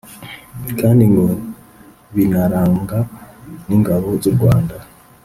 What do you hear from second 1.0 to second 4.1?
ngo binaranga n’ingabo